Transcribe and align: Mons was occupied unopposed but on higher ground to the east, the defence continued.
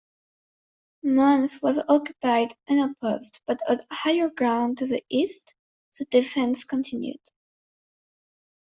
Mons 1.03 1.61
was 1.61 1.77
occupied 1.87 2.53
unopposed 2.67 3.39
but 3.45 3.61
on 3.69 3.77
higher 3.91 4.29
ground 4.31 4.79
to 4.79 4.87
the 4.87 5.05
east, 5.09 5.53
the 5.99 6.05
defence 6.05 6.63
continued. 6.63 7.21